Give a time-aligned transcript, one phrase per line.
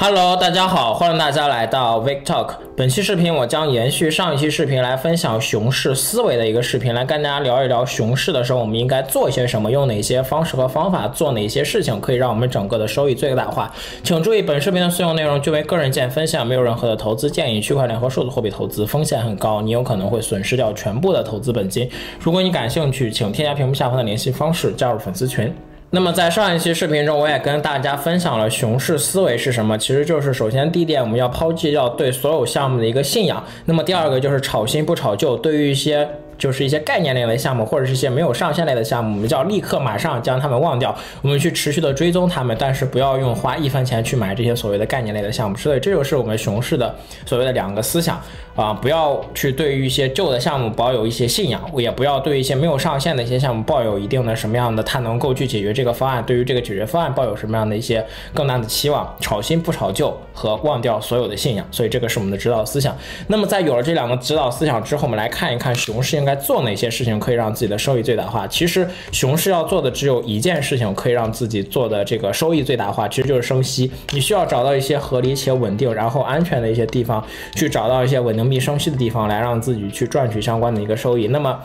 [0.00, 2.50] Hello，大家好，欢迎大家来到 Vic Talk。
[2.76, 13.74] 本期视频我将延续上一期视频来分享熊市思维的一个视频，来跟大家聊一聊熊市的时候我们应该做些什么，用哪些方式和方法做哪些事情，可以让我们整个的收益最大化。
[14.04, 17.60] 请注意，本视频的所有内容均为个人见分享，没有任何的投资建议。
[17.60, 21.90] 区块链和数字货币投资风险很高，你有可能会损失掉全部的投资本金。
[22.20, 25.52] 如果你感兴趣，请添加屏幕下方的联系方式加入粉丝群。
[25.90, 33.42] 那么在上一期视频中，我也跟大家分享了熊市思维是什么，其实就是首先第一点，我们要抛弃掉对所有项目的一个信仰。
[33.64, 36.08] 那么第二个就是炒新不炒旧，对于一些。
[36.38, 40.96] 就是一些概念类的项目，或者是一些没有上线类的项目，我们就要立刻马上将他们忘掉。
[41.20, 45.56] 我们去持续的追踪他们，但是不要用花一分钱去买这些所谓的概念类的项目。
[45.56, 46.94] 所以这就是我们熊市的
[47.26, 48.20] 所谓的两个思想
[48.54, 59.16] 啊，不要去对于一些旧的项目保有一些信仰，也不要对一些没有上线的一些项目抱有一定的什么样的它能够去解决这个方案，对于这个解决方案抱有什么样的一些更大的期望。
[59.20, 62.96] 炒新不炒旧和忘掉所有的信仰，所以这个是我们的指导思想。
[63.26, 68.46] 那么在有了这两个指导思想之后，我们来看一看熊市应该做哪些事情可以让自己的收益最大化。
[68.46, 73.90] 其实熊市要做的只有一件事情可以让自己做的这个收益最大化，其实就是升息。
[74.12, 81.28] 你需要找到一些合理且稳定，然后安全的一些地方，去找到一些稳定币升息的地方，来让自己去赚取相关的一个收益。
[81.28, 81.58] 那么。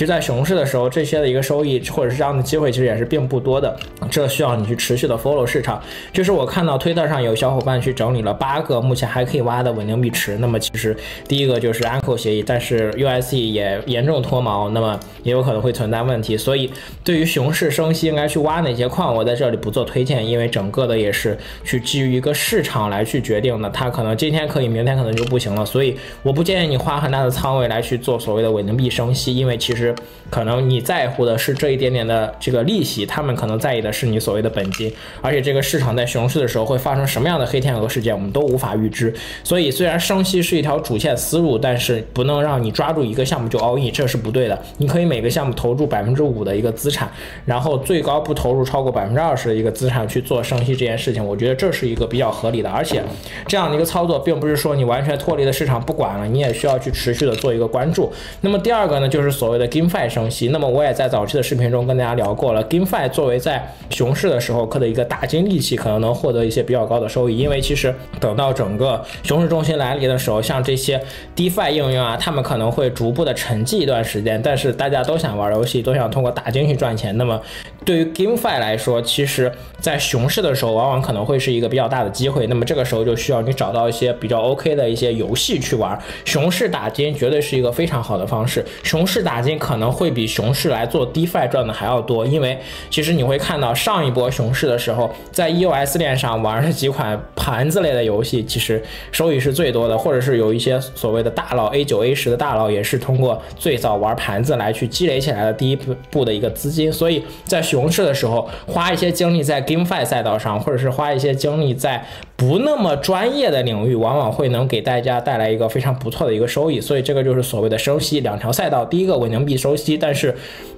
[0.00, 3.76] 其实，在熊市的时候，这些的一个收益或者是这样的机会，其实也是并不多的。
[4.10, 5.78] 这需要你去持续的 follow 市场。
[6.10, 10.38] 就是我看到推特上有小伙伴去整理了八个目前还可以挖的稳定币池。
[10.38, 10.96] 那么，其实
[11.28, 16.34] 第一个就是 Anko 协议，但是 USC 也严重脱锚，那么也有可能会存在问题。
[16.34, 16.70] 所以，
[17.04, 23.68] 对于熊市升息应该去挖哪些矿，我在这里不做推荐，因为整个的也是去基于一个市场来去决定的。
[23.68, 25.62] 它可能今天可以，明天可能就不行了。
[25.66, 29.89] 所以，我不建议你花很大的仓位来去做所谓的稳定币升息，因为其实。
[30.30, 39.12] 可能你在乎的是这一点点的这个利息，他们可能在意的是你所谓的本金，而且这个市场在熊市的时候会发生什么样的黑天鹅事件，我们都无法预知。
[39.42, 44.58] 所以虽然升息是一条主线思路，但是不能让你抓住一个项目就 all in，这是不对的。
[44.78, 47.10] 你可以每个项目投入百分之五的一个资产，
[47.44, 52.70] 然后最高不投入超过百分之二十的一个资产去做升息这件事情，我觉得这是一个比较合理的。
[52.70, 53.02] 而且
[53.46, 58.12] 这样的一个操作，并不是说你完全脱离了市场不管了，你也需要去持续的做一个关注。
[58.42, 60.10] 那么第二个呢，就是所谓的 GameFi。
[60.10, 62.64] 升息，那么我也在早期的视频中跟大家聊过了。
[62.68, 67.38] GameFi 作为在熊市的时候刻的一个大金利器，可能能获得一些比较高的收益。
[67.38, 71.00] 因为其实等到整个熊市中心来临的时候，像这些
[71.36, 74.40] DeFi 应用啊，他们可能会逐步的沉寂一段时间。
[74.42, 77.16] 但是大家都想玩游戏，都想通过大金去赚钱。
[77.16, 77.40] 那么
[77.84, 82.46] 对于 GameFi 来说，其实在熊市的时候，往往可能会是一个比较大的机会。
[82.46, 85.98] 那么这个时候就需要你找到一些比较 OK 的一些游戏去玩。
[86.24, 88.64] 熊市打金绝对是一个非常好的方式。
[88.82, 89.90] 熊市打金可能。
[89.90, 92.56] 会比熊市来做 DeFi 赚的还要多，因为
[92.88, 106.92] 其实你会看到上一波熊市的时候，在 EOS 链上玩的几款盘子类的游戏，其实收益是最多的，或者是有一些所谓的大佬 A 九 A 十的大佬，也是通过最早玩盘子来去积累起来的第一步的一个资金。
[106.92, 112.04] 所以在熊市的时候，花一些精力在 GameFi 赛道上，或者是花一些精力在
[112.34, 116.80] 不那么专业的领域，往往会能给大家带来一个非常不错的一个收益。
[116.80, 119.96] 所以这个就是所谓的升息两条赛道，第一个稳定币收息。
[119.96, 120.34] 但是，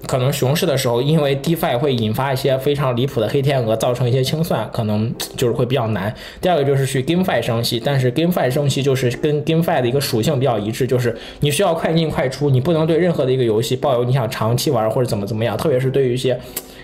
[0.06, 6.14] 可能熊市的时候，因为 DeFi 会引发一些非常离谱的黑天鹅，造成一些清算，可能就是会比较难。
[6.42, 16.38] 第二个就是去 GameFi 升息，但是 GameFi 升息就是跟 GameFi 的一个属性比较一致，就是你需要快进快出，你不能对任何的一个游戏抱有你想长期玩或者怎么怎么样，特别是对于一些。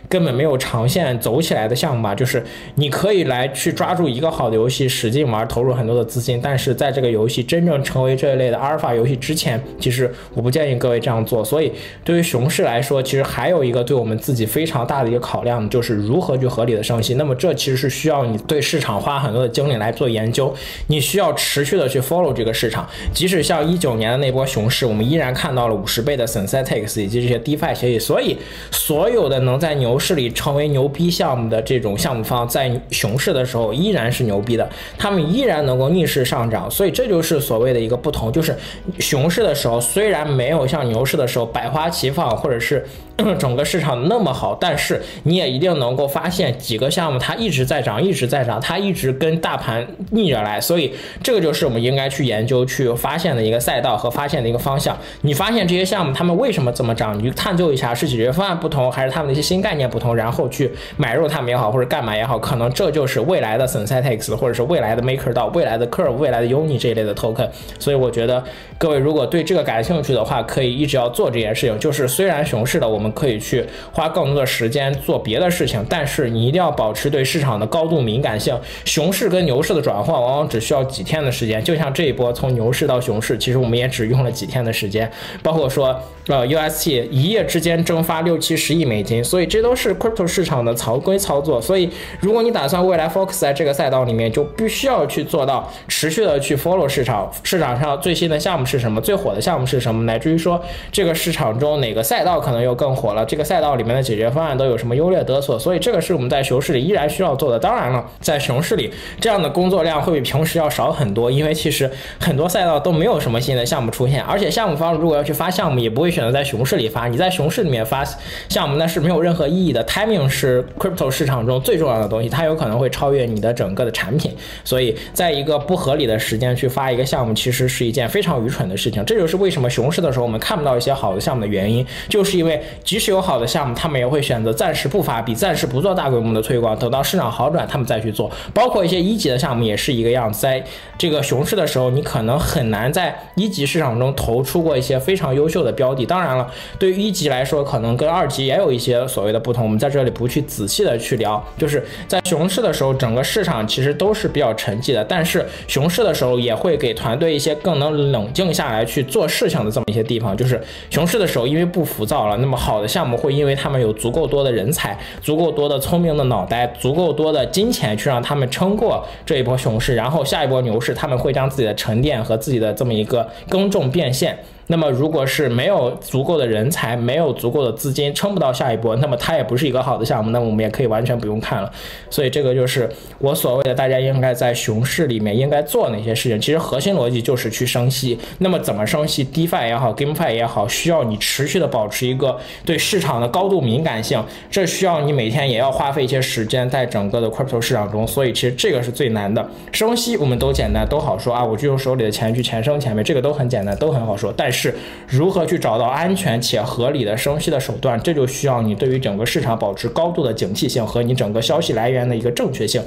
[0.08, 2.42] 根本没有长线走起来的项目吧，就是
[2.76, 6.40] 你可以来去抓住一个好的游戏，使劲玩，投入很多的资金。
[6.42, 11.44] 但是在这个游戏真正成为这一类的阿尔法游戏之前，其实我不建议各位这样做。
[11.44, 11.72] 所以
[12.04, 17.14] 对于熊市来说，其实还有一个对我们自己非常大的一个考量，就是如何去合理的升息。
[17.14, 20.54] 那么这其实是需要你对市场花很多的精力来做研究，
[20.86, 22.88] 你需要持续的去 follow 这个市场。
[23.12, 27.98] 即使像一九年的那波熊市，我们依然看到了五十倍的 Synthetics 以及这些 DeFi 协议。
[27.98, 28.38] 所以
[28.70, 38.56] 所有的能在牛市里成为牛逼项目的这种项目方，在熊市的时候依然是牛逼的，他们依然能够逆势上涨，所以这就是所谓的一个不同，就是
[38.98, 42.86] 熊市的时候虽然没有像牛市的时候百花齐放，或者是。
[43.36, 54.96] 整个市场那么好，但是你也一定能够发现几个项目它一直在涨，一直在涨，它一直跟大盘逆着来，所以这个就是我们应该去研究、去发现的一个赛道和发现的一个方向。
[55.22, 67.46] 你发现这些项目他们为什么这么涨，你去探究一下，是解决方案不同，还是他们的一些新概念不同，然后去买入他们也好，或者干嘛也好，可能这就是未来的 Synthetics 或者或者是未来的 Maker 到未来的 Curve、未来的 Uni 这一类的 token。
[67.78, 68.42] 所以我觉得
[68.78, 71.78] 各位如果对这个感兴趣的话，可以一直要做这件事情。
[71.78, 73.62] 就是虽然熊市的我们可以去
[73.92, 78.58] 花更多的时间做别的事情，但是你一定要保持对市场的高度敏感性。
[78.86, 85.10] 熊市跟牛市的转换往往只需要几天的时间，就像这一波从牛市到熊市，其实我们也只用了几天的时间。
[85.42, 85.94] 包括说，
[86.28, 91.60] 呃，UST 一夜之间蒸发六七十亿美金，所以这都是 crypto 市场的常规操作。
[91.60, 91.88] 所以，
[92.20, 100.60] 如果你打算未来 focus 在这个赛道里面，就必须要去做到持续的去 follow 市场，市场上最新的项目是什么，最火的项目是什么，乃至于说
[100.90, 105.56] 这个市场中哪个赛道可能又更火了，这个赛道里面的解决方案都有什么优劣得所。
[105.58, 107.58] 所以，这个是我们在熊市里依然需要做的。
[107.58, 108.90] 当然了，在熊市里，
[109.20, 117.08] 这样的工作量会比平时要少很多，因为其实很多赛道都没有什么新的项目出现，而且项目方如果要去发项目，也不会选择在熊市里发。
[117.08, 118.04] 你在熊市里面发
[118.48, 119.84] 项目，那是没有任何意义你的。
[119.88, 124.34] Timing 是 crypto 市场中最重要的东西，它有可能会超越你的整个的产品。
[124.64, 129.04] 所以，在一个不合理的时间去发一个项目，其实是一件非常愚蠢的事情。
[129.04, 138.30] 这就是为什么熊市的时候我们看不到一些好的项目的原因，就是因为即使有好的项目，他们也会选择暂时不发，比暂时不做大规模的推广，等到市场好转，他们再去做。
[138.54, 140.62] 包括一些一级的项目也是一个样子，在
[140.96, 146.06] 这个熊市的时候，你可能很难在一级市场中投出过一些非常优秀的标的。
[146.06, 146.48] 当然了，
[146.78, 149.57] 对于一级来说，可能跟二级也有一些所谓的不同。
[149.62, 155.04] 我们在这里不去仔细的去聊，就是在熊市的时候，整个市场其实都是比较沉寂的。
[155.04, 160.36] 但是熊市的时候，也会给团队一些更能冷静下来去做事情的这么一些地方。
[160.36, 160.60] 就是
[160.90, 174.38] 熊市的时候，因为不浮躁了，那么好的项目会因为他们有足够多的人才、足够多的聪明的脑袋、足够多的金钱去让他们撑过这一波熊市，然后下一波牛市，他们会将自己的沉淀和自己的这么一个耕种变现。
[174.68, 181.70] 那么，如果是没有足够的人才，没有足够的资金，撑不到下一波，那么它也不是一个好的项目，那么我们也可以完全不用看了。
[182.10, 182.88] 所以，这个就是
[183.18, 186.38] 我所谓的大家应该在熊市里面应该做哪些事情。
[186.38, 188.18] 其实核心逻辑就是去升息。
[188.38, 194.22] 那么怎么升息？DeFi 也好，GameFi 也好，需要你持续的保持一个对市场的高度敏感性。
[194.50, 198.06] 这需要你每天也要花费一些时间在整个的 Crypto 市场中。
[198.06, 199.48] 所以，其实这个是最难的。
[199.72, 204.30] 升息我们都简单，都好说啊，我就用手里的钱去钱生钱呗，这个都很简单，都很好说。
[204.36, 204.74] 但是是
[205.06, 208.00] 如何去找到安全且合理的升息的手段？
[208.02, 212.82] 这就需要你对于整个市场保持高度的警惕性和你整个消息来源的一个正确性。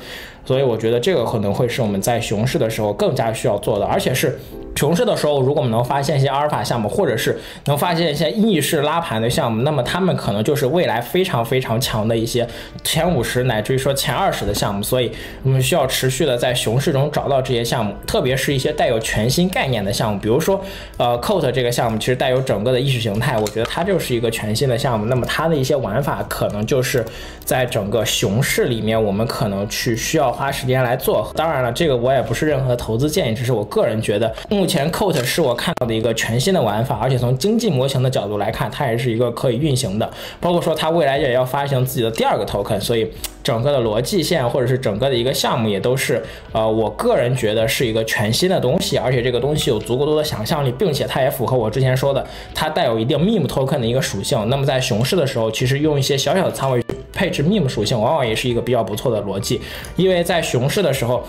[0.46, 4.38] 所以我觉得这个可能会是我们在熊市的时候更加需要做的，而且是
[4.82, 12.48] 熊市的时候，如果我们能发现一些阿尔法项目，或者是能发现一些逆势拉盘的项目，那么他们可能就是未来非常非常强的一些
[12.84, 14.82] 前五十乃至于说前二十的项目。
[14.82, 15.12] 所以
[15.44, 20.60] 我们需要持续的在熊市中找到这些项目，特别是一些带有全新概念的项目，比如说
[20.98, 25.06] 呃 c o t 这个项目，其实带有整个的意识形态，我觉得它就是一个全新的项目。
[25.06, 27.06] 那么它的一些玩法可能就是
[27.46, 30.32] 在整个熊市里面，我们可能去需要。
[30.32, 40.10] 花时间来做，当然了，这个我也不是任何投资建议，只是我个人觉得，目前 Coat 是我看到的一个全新的玩法，而且从经济模型的角度来看，它也是一个可以运行的，
[40.40, 43.12] 包括说它未来也要发行自己的第二个 token，所以
[43.44, 46.24] 整个的逻辑线或者是整个的一个项目也都是，
[46.54, 52.26] 呃，我个人觉得是一个全新的东西，而且这个东西有足够多的想象力，并且它也符合我之前说的，
[52.56, 54.48] 它带有一定 meme token 的一个属性。
[54.50, 56.82] 那么在熊市的时候，其实用一些小小的仓位。
[57.14, 59.62] 配置 meme 属性往往也是一个比较不错的逻辑，
[59.98, 61.22] 因为在熊市的时候。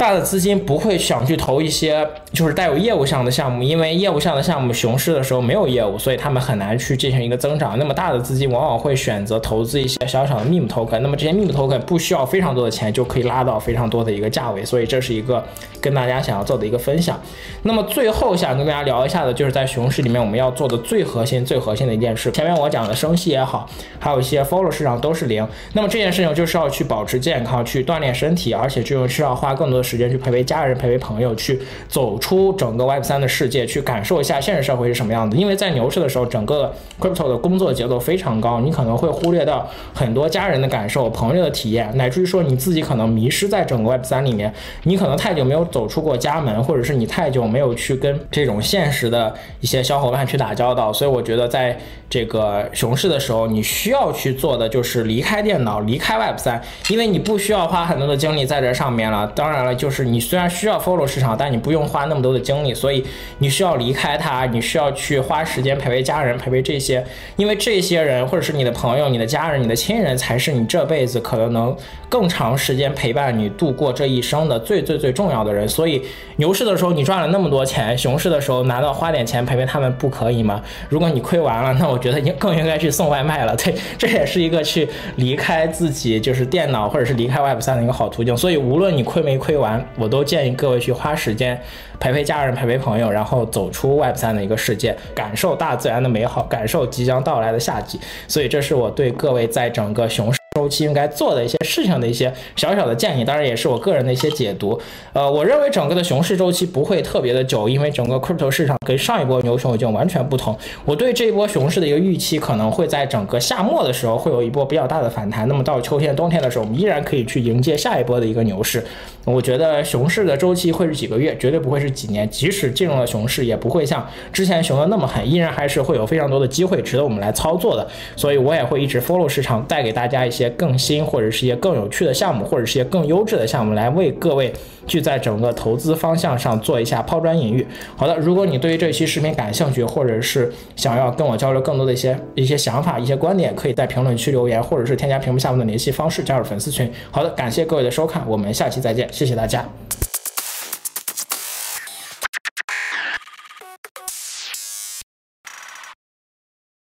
[0.00, 7.78] 大的资金不会想去投一些就是带有业务项的项目，因为业务项的项目熊市的时候没有业务，所以他们很难去进行一个增长。
[7.78, 15.44] 那么大的资金往往会选择投资一些小小的 meme token，那么这些 meme token 不需要非常多的钱就可以拉到非常多的一个价位，所以这是一个
[15.82, 17.20] 跟大家想要做的一个分享。
[17.64, 22.32] 那么最后想跟大家聊一下的，就是在熊市里面我们要做的最核心、最核心的一件事。
[22.32, 25.46] 前面我讲的升息也好，还有一些 follow 市场都是零。
[25.74, 29.89] 那么这件事情就是要去保持健康，去锻炼身体，而且这种是要花更多的。
[29.90, 35.36] 时间去陪陪家人，陪陪朋友，去走出整个 Web 三的世界，去感受一下现实社会是什么样子。
[35.36, 44.54] 因为在牛市的时候，整个 Crypto 的工作节奏非常高，你可能会忽略到很多家人的感受、朋友的体验，乃至于说你自己可能迷失在整个 Web 三里面。
[44.84, 50.92] 你可能太久没有走出过家门，或者是你太久没有去跟这种现实的一些小伙伴去打交道。
[50.92, 51.76] 所以我觉得，在
[52.08, 59.26] 这个熊市的时候，你需要去做的就是离开电脑，离开 Web 三，因为你不需要花很多的精力在这上面了。
[59.34, 59.70] 当然了。
[59.80, 63.02] 就是你虽然需要 follow 市场，但你不用花那么多的精力，所以
[63.38, 67.02] 你需要离开它，你需要去花时间陪陪家人，陪陪这些，
[67.36, 71.74] 因为这些人或者是你的朋友、你的家人、你的亲人，才是你这辈子可能能
[72.08, 75.66] 更长时间陪伴你度过这一生的最最最重要的人。
[75.68, 76.02] 所以
[76.36, 80.62] 牛市的时候你赚了那么多钱，熊市的时候难道花点钱陪陪他们不可以吗？
[80.88, 83.54] 如果你亏完了，那我觉得应更应该去送外卖了。
[83.60, 88.36] 对，这也是一个去离开自己就是电脑或者是离开 Web 三的一个好途径。
[88.36, 91.60] 所以无论你亏没亏完，我都建议各位去花时间
[91.98, 98.00] 陪陪家人、陪陪朋友，然后走出 Web 三的一个世界，感受大自然的美好，感受即将到来的夏季。
[98.26, 100.39] 所以这是我对各位在整个熊市。
[100.70, 104.80] 期应该做的一些事情的一些小小的建议，当然也是我个人的一些解读。
[105.12, 110.56] 呃，我认为整个的熊市周期不会特别的久，因为整个 crypto 市场跟上一波牛熊已经完全不同。
[110.84, 115.46] 我对这一波熊市的一个预期，可能会在整个夏末的时候会有一波比较大的反弹。
[115.46, 118.84] 那么到秋天、冬天的时候，我们依然可以去迎接下一波的一个牛市。
[119.26, 122.28] 我觉得熊市的周期会是几个月，绝对不会是几年。
[122.28, 127.86] 即使进入了熊市，也不会像之前熊的那么狠，依然还是会有非常多的机会值得我们来操作的。
[128.16, 130.40] 所以我也会一直 follow 市场，带给大家一些。
[130.40, 134.52] 些更新或者是一些更有趣的项目，或者是一些更优质的项目，来为各位
[134.86, 137.66] 去在整个投资方向上做一下抛砖引玉。
[137.96, 146.92] 好的，如果你对于这期视频感兴趣，或者是想要跟我交流更多的一些一些想法、一些观点，可以在评论区留言，或者是添加屏幕下方的联系方式加入粉丝群。
[147.10, 149.66] 好的，感谢各位的收看，我们下期再见，谢谢大家。